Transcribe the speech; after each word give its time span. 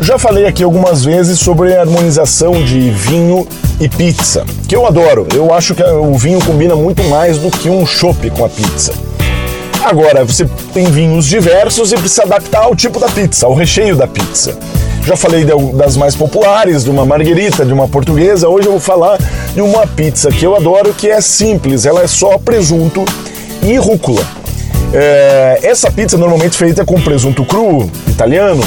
Já 0.00 0.16
falei 0.16 0.46
aqui 0.46 0.62
algumas 0.62 1.04
vezes 1.04 1.40
sobre 1.40 1.74
a 1.74 1.80
harmonização 1.80 2.62
de 2.62 2.88
vinho 2.90 3.46
e 3.80 3.88
pizza, 3.88 4.44
que 4.68 4.76
eu 4.76 4.86
adoro. 4.86 5.26
Eu 5.34 5.52
acho 5.52 5.74
que 5.74 5.82
o 5.82 6.14
vinho 6.14 6.38
combina 6.40 6.76
muito 6.76 7.02
mais 7.04 7.38
do 7.38 7.50
que 7.50 7.68
um 7.68 7.84
chopp 7.84 8.30
com 8.30 8.44
a 8.44 8.48
pizza. 8.48 8.92
Agora, 9.84 10.24
você 10.24 10.48
tem 10.72 10.84
vinhos 10.86 11.26
diversos 11.26 11.90
e 11.90 11.96
precisa 11.96 12.22
adaptar 12.22 12.62
ao 12.62 12.76
tipo 12.76 13.00
da 13.00 13.08
pizza, 13.08 13.46
ao 13.46 13.54
recheio 13.54 13.96
da 13.96 14.06
pizza. 14.06 14.56
Já 15.04 15.16
falei 15.16 15.44
das 15.74 15.96
mais 15.96 16.14
populares, 16.14 16.84
de 16.84 16.90
uma 16.90 17.04
marguerita, 17.04 17.64
de 17.64 17.72
uma 17.72 17.88
portuguesa. 17.88 18.48
Hoje 18.48 18.68
eu 18.68 18.72
vou 18.72 18.80
falar 18.80 19.18
de 19.52 19.60
uma 19.60 19.84
pizza 19.84 20.30
que 20.30 20.44
eu 20.44 20.54
adoro, 20.54 20.94
que 20.94 21.08
é 21.08 21.20
simples. 21.20 21.86
Ela 21.86 22.02
é 22.02 22.06
só 22.06 22.38
presunto 22.38 23.04
e 23.62 23.76
rúcula. 23.76 24.22
É, 24.92 25.58
essa 25.62 25.90
pizza 25.90 26.14
é 26.14 26.18
normalmente 26.18 26.56
feita 26.56 26.84
com 26.84 27.00
presunto 27.00 27.44
cru 27.44 27.90
italiano 28.06 28.62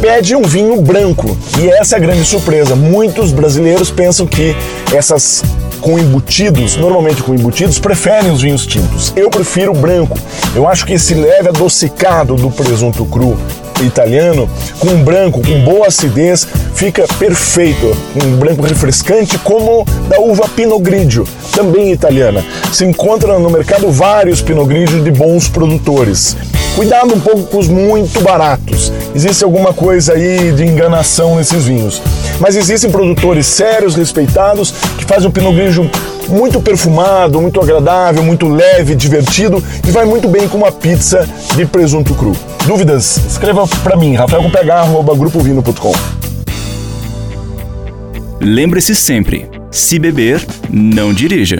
pede 0.00 0.34
um 0.34 0.42
vinho 0.42 0.80
branco. 0.80 1.36
E 1.58 1.68
essa 1.68 1.96
é 1.96 1.98
a 1.98 2.00
grande 2.00 2.24
surpresa. 2.24 2.74
Muitos 2.74 3.32
brasileiros 3.32 3.90
pensam 3.90 4.26
que 4.26 4.54
essas 4.94 5.42
com 5.80 5.98
embutidos, 5.98 6.76
normalmente 6.76 7.22
com 7.22 7.34
embutidos, 7.34 7.78
preferem 7.78 8.30
os 8.30 8.42
vinhos 8.42 8.66
tintos. 8.66 9.12
Eu 9.16 9.30
prefiro 9.30 9.72
branco. 9.72 10.18
Eu 10.54 10.68
acho 10.68 10.84
que 10.84 10.94
esse 10.94 11.14
leve 11.14 11.48
adocicado 11.48 12.34
do 12.34 12.50
presunto 12.50 13.04
cru 13.04 13.38
italiano, 13.82 14.50
com 14.80 15.02
branco, 15.04 15.40
com 15.40 15.60
boa 15.60 15.86
acidez, 15.86 16.46
fica 16.74 17.06
perfeito. 17.18 17.96
Um 18.22 18.36
branco 18.36 18.62
refrescante, 18.62 19.38
como 19.38 19.84
da 20.08 20.18
uva 20.20 20.48
Pinot 20.48 20.82
Grigio, 20.82 21.24
também 21.52 21.92
italiana. 21.92 22.44
Se 22.72 22.84
encontra 22.84 23.38
no 23.38 23.50
mercado 23.50 23.90
vários 23.90 24.42
Pinot 24.42 24.66
Grigio 24.66 25.02
de 25.02 25.10
bons 25.10 25.48
produtores. 25.48 26.36
Cuidado 26.78 27.12
um 27.12 27.18
pouco 27.18 27.42
com 27.42 27.58
os 27.58 27.66
muito 27.66 28.20
baratos. 28.20 28.92
Existe 29.12 29.42
alguma 29.42 29.74
coisa 29.74 30.12
aí 30.12 30.52
de 30.52 30.62
enganação 30.64 31.34
nesses 31.34 31.64
vinhos. 31.64 32.00
Mas 32.38 32.54
existem 32.54 32.88
produtores 32.88 33.46
sérios, 33.46 33.96
respeitados, 33.96 34.70
que 34.96 35.04
fazem 35.04 35.28
um 35.28 35.32
Pinot 35.32 35.56
Grigio 35.56 35.90
muito 36.28 36.60
perfumado, 36.60 37.40
muito 37.40 37.60
agradável, 37.60 38.22
muito 38.22 38.46
leve, 38.46 38.94
divertido 38.94 39.60
e 39.84 39.90
vai 39.90 40.04
muito 40.04 40.28
bem 40.28 40.46
com 40.46 40.56
uma 40.56 40.70
pizza 40.70 41.28
de 41.56 41.66
presunto 41.66 42.14
cru. 42.14 42.32
Dúvidas? 42.64 43.22
Escreva 43.28 43.66
para 43.82 43.96
mim, 43.96 44.14
rafaelcomph@grupovino.com. 44.14 45.92
Lembre-se 48.40 48.94
sempre, 48.94 49.50
se 49.68 49.98
beber, 49.98 50.46
não 50.70 51.12
dirija. 51.12 51.56